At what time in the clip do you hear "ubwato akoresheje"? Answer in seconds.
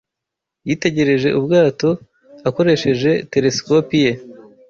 1.39-3.11